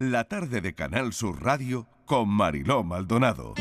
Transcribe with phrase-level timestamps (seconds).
[0.00, 3.52] La tarde de Canal Sur Radio con Mariló Maldonado.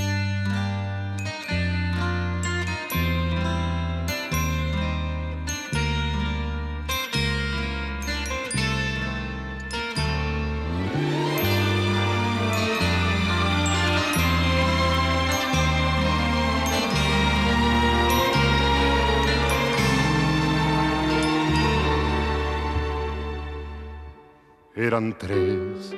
[24.74, 25.94] Eran tres,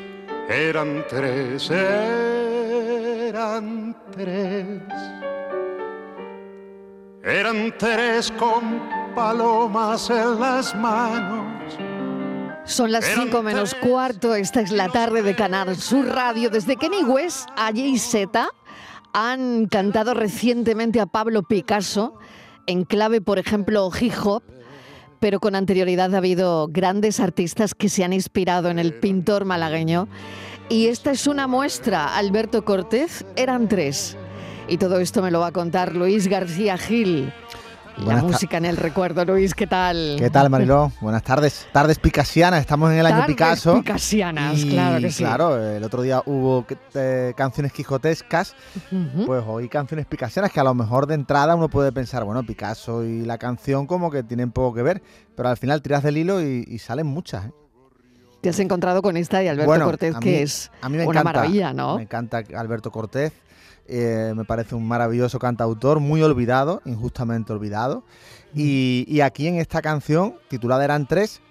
[0.51, 1.69] eran tres,
[3.29, 4.81] eran tres.
[7.23, 8.81] Eran tres con
[9.15, 11.77] palomas en las manos.
[12.65, 16.49] Son las 5 menos cuarto, esta es la tarde de Canal Sur Radio.
[16.49, 18.49] Desde Kenny West a Jay Z
[19.13, 22.15] han cantado recientemente a Pablo Picasso
[22.67, 24.43] en clave, por ejemplo, hip hop
[25.21, 30.07] pero con anterioridad ha habido grandes artistas que se han inspirado en el pintor malagueño.
[30.71, 32.15] Y esta es una muestra.
[32.15, 34.15] Alberto Cortés eran tres.
[34.69, 37.33] Y todo esto me lo va a contar Luis García Gil.
[37.97, 40.15] La música en el recuerdo, Luis, ¿qué tal?
[40.17, 40.93] ¿Qué tal, Mariló?
[41.01, 41.67] Buenas tardes.
[41.73, 43.75] Tardes picasianas, estamos en el año Picasso.
[43.75, 45.23] Picasianas, claro que sí.
[45.25, 48.55] Claro, el otro día hubo eh, canciones quijotescas,
[49.25, 53.03] pues hoy canciones picasianas que a lo mejor de entrada uno puede pensar, bueno, Picasso
[53.03, 55.03] y la canción como que tienen poco que ver,
[55.35, 57.47] pero al final tiras del hilo y, salen muchas.
[57.47, 57.51] ¿eh?
[58.41, 61.73] Te has encontrado con esta y Alberto Cortés, que es a mí me una maravilla,
[61.73, 61.97] ¿no?
[61.97, 63.31] Me encanta Alberto Cortés.
[63.87, 68.03] Eh, me parece un maravilloso cantautor, muy olvidado, injustamente olvidado.
[68.53, 71.41] Y, aquí en esta canción, titulada Eran Tres,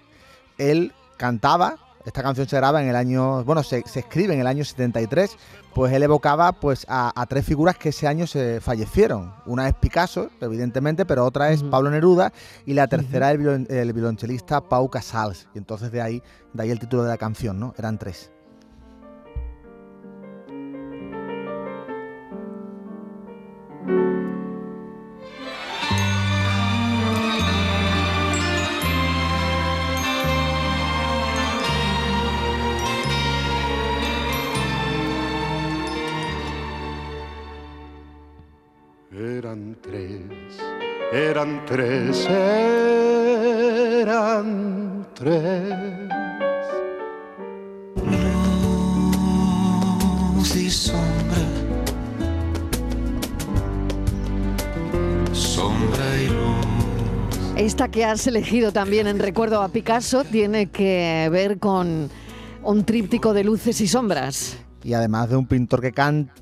[0.57, 4.63] él cantaba, esta canción se graba en el año, bueno, se, escribe en el año
[4.63, 5.37] 73,
[5.73, 9.33] pues él evocaba pues a, tres figuras que ese año se fallecieron.
[9.45, 12.33] Una es Picasso, evidentemente, pero otra es Pablo Neruda
[12.65, 15.47] y la tercera el, el, violonchelista Pau Casals.
[15.53, 17.73] Y entonces de ahí, de ahí el título de la canción, ¿no?
[17.77, 18.31] Eran tres.
[41.65, 42.27] Tres,
[43.99, 45.73] eran tres.
[50.35, 51.47] Luz y sombra,
[55.33, 56.37] sombra y luz.
[57.57, 62.09] Esta que has elegido también en recuerdo a Picasso tiene que ver con
[62.63, 65.93] un tríptico de luces y sombras y además de un pintor que,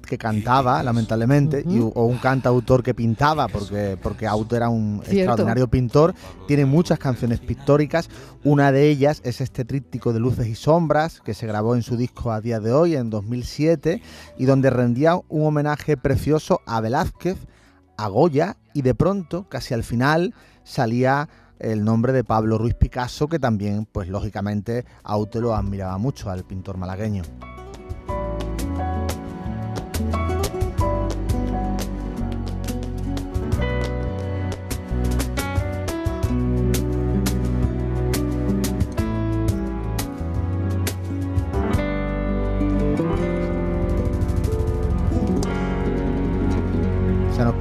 [0.06, 1.64] que cantaba, lamentablemente,
[1.94, 6.14] o un cantautor que pintaba, porque, porque Auto era un extraordinario pintor,
[6.48, 8.10] tiene muchas canciones pictóricas.
[8.44, 11.98] Una de ellas es este tríptico de luces y sombras, que se grabó en su
[11.98, 14.02] disco a día de hoy, en 2007,
[14.38, 17.38] y donde rendía un homenaje precioso a Velázquez,
[17.98, 20.34] a Goya, y de pronto, casi al final,
[20.64, 21.28] salía
[21.60, 26.46] el nombre de Pablo Ruiz Picasso, que también, pues lógicamente, Auto lo admiraba mucho al
[26.46, 27.24] pintor malagueño.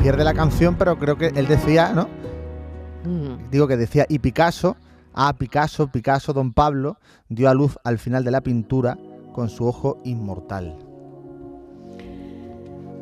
[0.08, 2.08] Pierde la canción, pero creo que él decía, ¿no?
[3.04, 3.50] Mm.
[3.50, 4.78] Digo que decía, y Picasso,
[5.12, 6.96] ah, Picasso, Picasso, don Pablo,
[7.28, 8.96] dio a luz al final de la pintura
[9.34, 10.78] con su ojo inmortal.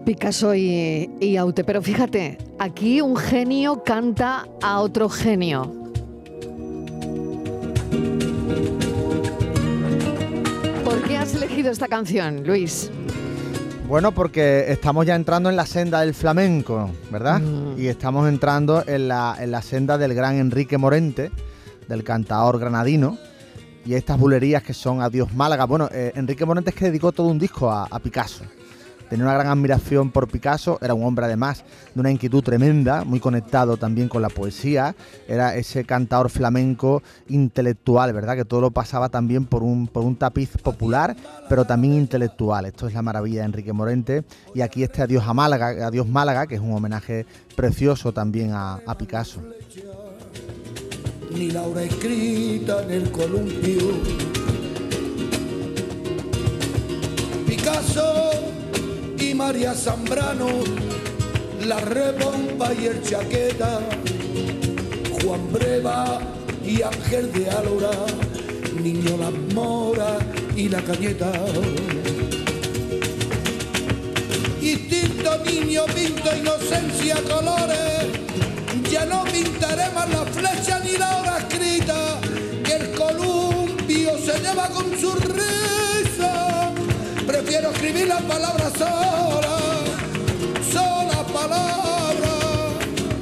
[0.04, 5.62] Picasso y, y Aute, pero fíjate, aquí un genio canta a otro genio.
[10.82, 12.90] ¿Por qué has elegido esta canción, Luis?
[13.88, 17.40] Bueno, porque estamos ya entrando en la senda del flamenco, ¿verdad?
[17.40, 17.78] Mm.
[17.78, 21.30] Y estamos entrando en la, en la, senda del gran Enrique Morente,
[21.88, 23.16] del cantador granadino.
[23.84, 25.66] Y estas bulerías que son Adiós Málaga.
[25.66, 28.44] Bueno, eh, Enrique Morente es que dedicó todo un disco a Picasso
[29.08, 31.64] tenía una gran admiración por Picasso, era un hombre además
[31.94, 34.94] de una inquietud tremenda, muy conectado también con la poesía,
[35.28, 38.36] era ese cantador flamenco intelectual, ¿verdad?
[38.36, 41.16] Que todo lo pasaba también por un, por un tapiz popular,
[41.48, 42.66] pero también intelectual.
[42.66, 44.24] Esto es la maravilla de Enrique Morente.
[44.54, 48.80] Y aquí este Adiós a Málaga, Adiós Málaga, que es un homenaje precioso también a,
[48.98, 49.40] Picasso.
[51.34, 53.82] Ni Laura escrita en el columpio.
[57.46, 58.55] Picasso
[59.36, 60.48] María Zambrano,
[61.66, 63.80] la rebomba y el chaqueta,
[65.20, 66.20] Juan Breva
[66.64, 67.90] y Ángel de Álora,
[68.82, 70.18] Niño Las Mora
[70.56, 71.30] y la cañeta.
[74.62, 78.06] Instinto niño pinto inocencia colores,
[78.90, 82.20] ya no pintaré más la flecha ni la hora escrita,
[82.64, 85.65] que el columpio se lleva con su risa.
[87.46, 89.84] Prefiero escribir las palabras solas,
[90.68, 92.28] sola palabra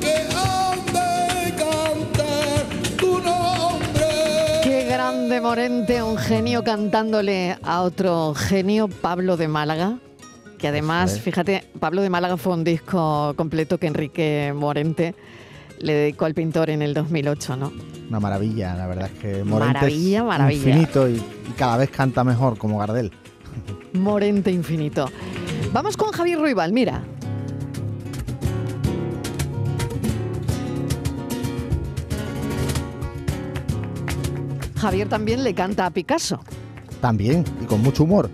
[0.00, 4.06] que han de cantar tu nombre.
[4.62, 9.98] Qué grande Morente, un genio cantándole a otro genio, Pablo de Málaga.
[10.56, 15.14] Que además, fíjate, Pablo de Málaga fue un disco completo que Enrique Morente
[15.80, 17.72] le dedicó al pintor en el 2008, ¿no?
[18.08, 20.68] Una maravilla, la verdad es que Morente Maravilla, es maravilla.
[20.70, 23.12] infinito y, y cada vez canta mejor como Gardel.
[23.92, 25.10] Morente infinito.
[25.72, 27.02] Vamos con Javier Ruibal, mira.
[34.76, 36.40] Javier también le canta a Picasso.
[37.00, 38.30] También, y con mucho humor.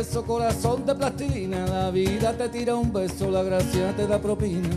[0.00, 1.66] Travieso, corazón de plastilina.
[1.66, 4.68] La vida te tira un beso, la gracia te da propina.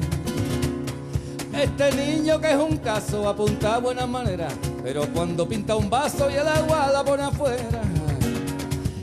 [1.57, 4.53] Este niño que es un caso apunta a buenas maneras,
[4.83, 7.81] pero cuando pinta un vaso y el agua la pone afuera.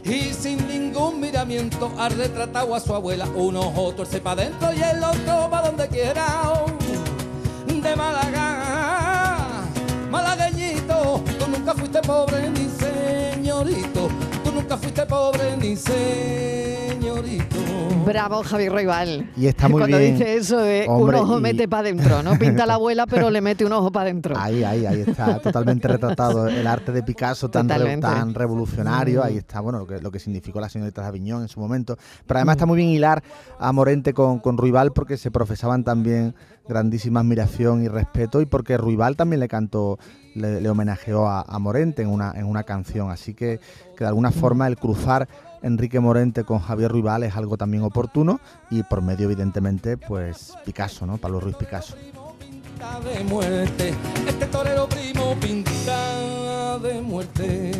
[0.04, 3.26] Y sin ningún miramiento ha retratado a su abuela.
[3.36, 6.52] Un ojo torce para adentro y el otro para donde quiera.
[7.66, 9.64] De Málaga,
[10.10, 14.10] malagueñito, tú nunca fuiste pobre ni señorito.
[14.70, 17.59] Nunca fuiste pobre ni señorito.
[18.12, 19.30] Bravo, Javier Ruibal.
[19.36, 20.18] Y está muy Cuando bien.
[20.18, 22.38] dice eso de Hombre, un ojo y- mete para adentro, ¿no?
[22.38, 24.34] Pinta la abuela, pero le mete un ojo para adentro.
[24.38, 28.06] Ahí, ahí, ahí está totalmente retratado el arte de Picasso tan, re- Totalmente.
[28.06, 29.20] tan revolucionario.
[29.22, 29.24] Mm.
[29.26, 31.96] Ahí está, bueno, lo que, lo que significó la señorita de Aviñón en su momento.
[32.26, 33.22] Pero además está muy bien hilar
[33.58, 36.34] a Morente con, con Ruibal porque se profesaban también
[36.68, 39.98] grandísima admiración y respeto y porque Ruibal también le cantó,
[40.34, 43.10] le, le homenajeó a, a Morente en una, en una canción.
[43.10, 43.60] Así que,
[43.96, 45.28] que de alguna forma el cruzar
[45.62, 48.40] Enrique Morente con Javier Ruibal es algo también oportuno
[48.70, 51.18] y por medio, evidentemente, pues Picasso, ¿no?
[51.18, 51.96] Pablo Ruiz Picasso.
[52.38, 53.94] Pinta de muerte,
[54.26, 57.72] este torero primo pinta de muerte.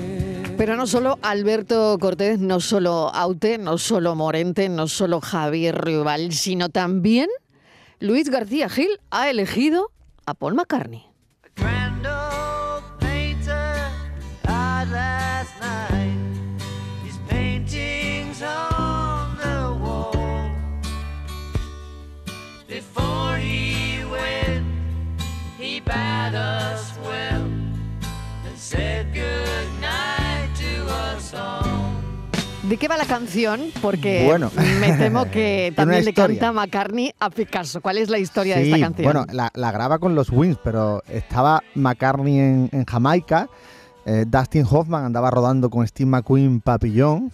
[0.56, 6.32] Pero no solo Alberto Cortés, no solo Aute, no solo Morente, no solo Javier Ruibal,
[6.32, 7.29] sino también
[7.99, 9.91] Luis García Gil ha elegido
[10.27, 11.10] a Paul McCartney.
[32.70, 33.61] ¿De qué va la canción?
[33.82, 34.50] Porque Bueno.
[34.81, 37.81] me temo que también le canta McCartney a Picasso.
[37.81, 39.05] ¿Cuál es la historia de esta canción?
[39.05, 43.49] Bueno, la, la graba con los Wings, pero estaba McCartney en, en Jamaica,
[44.06, 47.32] eh, Dustin Hoffman andaba rodando con Steve McQueen Papillon,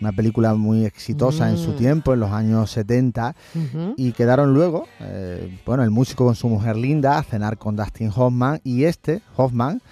[0.00, 1.76] una película muy exitosa en su Mm.
[1.76, 3.92] tiempo, en los años 70, Ujú.
[3.98, 8.10] y quedaron luego, eh, bueno, el músico con su mujer linda a cenar con Dustin
[8.16, 9.82] Hoffman, y este, Hoffman,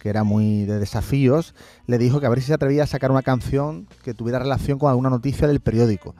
[0.00, 1.54] que era muy de desafíos,
[1.86, 4.78] le dijo que a ver si se atrevía a sacar una canción que tuviera relación
[4.78, 6.16] con alguna noticia del periódico.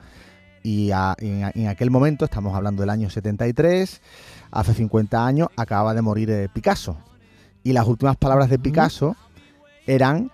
[0.63, 4.01] Y a- en aquel momento, estamos hablando del año 73,
[4.51, 6.95] hace 50 años, acababa de morir eh, Picasso.
[7.63, 9.15] Y las últimas palabras de Picasso
[9.87, 10.31] eran,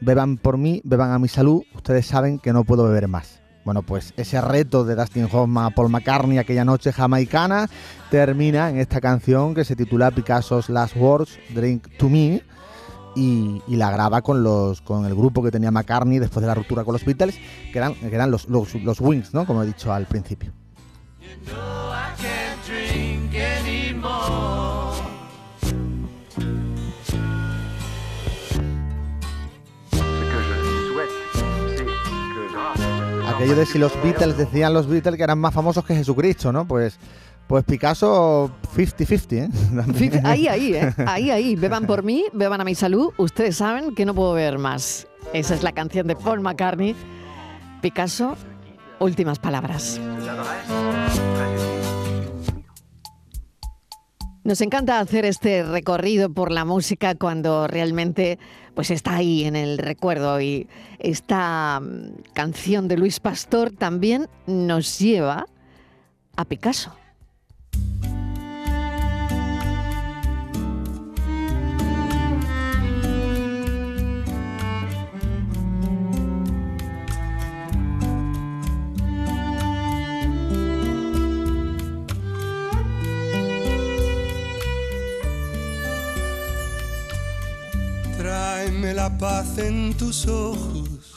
[0.00, 3.40] beban por mí, beban a mi salud, ustedes saben que no puedo beber más.
[3.64, 7.68] Bueno, pues ese reto de Dustin Hoffman a Paul McCartney aquella noche jamaicana
[8.10, 12.42] termina en esta canción que se titula Picasso's Last Words, Drink to Me,
[13.18, 16.84] y, la graba con los con el grupo que tenía McCartney después de la ruptura
[16.84, 17.38] con los Beatles,
[17.72, 19.46] que eran, que eran los, los, Wings, ¿no?
[19.46, 20.52] Como he dicho al principio.
[33.26, 36.66] Aquello de si los Beatles decían los Beatles que eran más famosos que Jesucristo, ¿no?
[36.66, 36.98] Pues,
[37.48, 40.20] pues Picasso 50-50, ¿eh?
[40.24, 40.94] Ahí, ahí, ¿eh?
[41.06, 41.56] ahí, ahí.
[41.56, 43.12] Beban por mí, beban a mi salud.
[43.16, 45.08] Ustedes saben que no puedo beber más.
[45.32, 46.94] Esa es la canción de Paul McCartney.
[47.80, 48.36] Picasso,
[49.00, 49.98] últimas palabras.
[54.44, 58.38] Nos encanta hacer este recorrido por la música cuando realmente
[58.74, 64.98] pues está ahí en el recuerdo y esta mm, canción de Luis Pastor también nos
[64.98, 65.46] lleva
[66.36, 66.92] a Picasso.
[88.70, 91.14] La paz en tus ojos.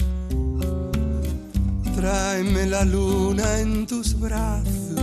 [1.95, 4.99] Tráeme la luna en tus brazos.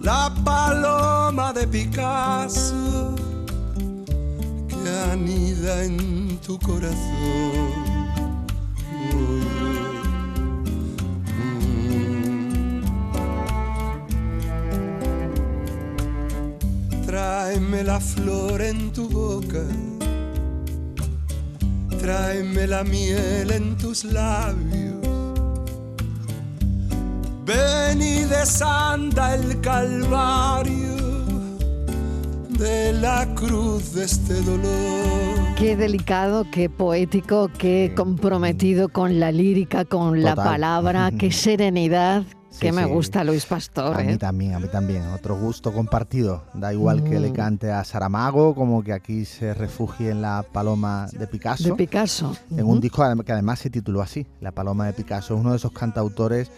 [0.00, 3.14] La paloma de Picasso
[4.68, 7.96] que anida en tu corazón.
[17.06, 19.62] Tráeme la flor en tu boca,
[22.06, 24.94] tráeme la miel en tus labios.
[27.44, 30.94] Ven y desanda el calvario
[32.50, 35.56] de la cruz de este dolor.
[35.58, 42.22] Qué delicado, qué poético, qué comprometido con la lírica, con la palabra, qué serenidad.
[42.56, 42.90] Sí, que me sí.
[42.90, 43.94] gusta Luis Pastor.
[44.00, 44.18] A mí ¿eh?
[44.18, 45.02] también, a mí también.
[45.08, 46.44] Otro gusto compartido.
[46.54, 47.22] Da igual que Mm.
[47.22, 51.68] le cante a Saramago como que aquí se refugie en la paloma de Picasso.
[51.68, 52.36] De Picasso.
[52.50, 55.34] en un disco que además se tituló así, La Paloma de Picasso.
[55.34, 56.50] Es uno de esos cantautores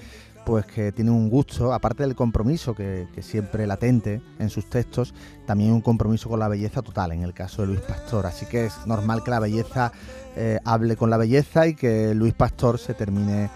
[0.46, 5.12] pues que tiene un gusto, aparte del compromiso que, que siempre latente en sus textos,
[5.46, 8.24] también un compromiso con la belleza total, en el caso de Luis Pastor.
[8.24, 9.92] Así que es normal que la belleza
[10.36, 13.50] eh, hable con la belleza y que Luis Pastor se termine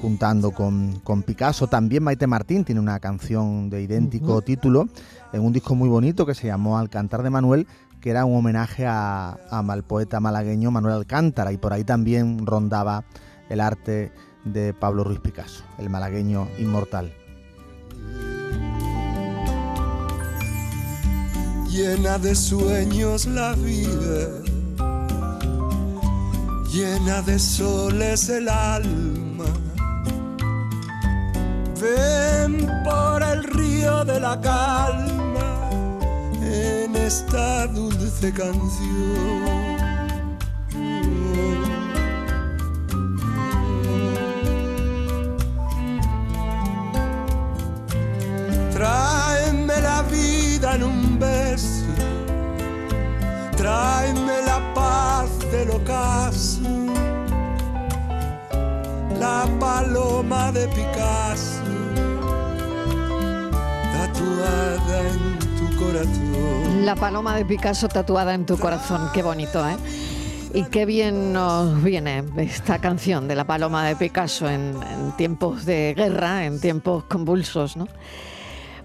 [0.00, 1.66] juntando con, con Picasso.
[1.66, 4.88] También Maite Martín tiene una canción de idéntico título
[5.32, 7.66] en un disco muy bonito que se llamó Al cantar de Manuel,
[8.00, 12.46] que era un homenaje a, a- al poeta malagueño Manuel Alcántara y por ahí también
[12.46, 13.04] rondaba
[13.48, 14.12] el arte
[14.44, 17.12] de Pablo Ruiz Picasso, el malagueño inmortal.
[21.70, 24.42] llena de sueños la vida,
[26.72, 29.17] llena de soles el alma.
[31.80, 35.70] Ven por el río de la calma
[36.42, 39.78] en esta dulce canción.
[48.72, 51.86] Tráeme la vida en un beso,
[53.56, 56.60] tráeme la paz del ocaso,
[59.18, 61.27] la paloma de Picasso,
[66.84, 69.10] La paloma de Picasso tatuada en tu corazón.
[69.12, 69.76] Qué bonito, ¿eh?
[70.54, 75.66] Y qué bien nos viene esta canción de la paloma de Picasso en, en tiempos
[75.66, 77.86] de guerra, en tiempos convulsos, ¿no?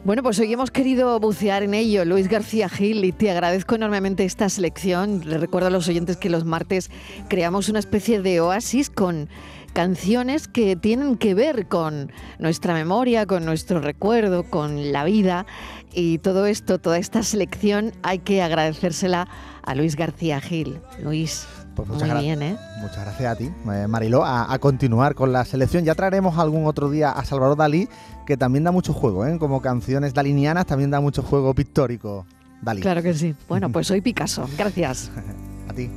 [0.05, 4.25] Bueno, pues hoy hemos querido bucear en ello, Luis García Gil, y te agradezco enormemente
[4.25, 5.21] esta selección.
[5.23, 6.91] Les recuerdo a los oyentes que los martes
[7.29, 9.29] creamos una especie de oasis con
[9.73, 15.45] canciones que tienen que ver con nuestra memoria, con nuestro recuerdo, con la vida.
[15.91, 19.27] Y todo esto, toda esta selección, hay que agradecérsela
[19.63, 20.79] a Luis García Gil.
[21.01, 22.57] Luis, Pues muchas muy bien, ¿eh?
[22.81, 25.83] Muchas gracias a ti, eh, Mariló, a, a continuar con la selección.
[25.83, 27.87] Ya traeremos algún otro día a Salvador Dalí,
[28.25, 29.37] que también da mucho juego, ¿eh?
[29.37, 32.25] como canciones dalinianas, también da mucho juego pictórico.
[32.61, 33.35] Dalí, Claro que sí.
[33.49, 34.47] Bueno, pues soy Picasso.
[34.57, 35.11] Gracias.
[35.69, 35.89] a ti.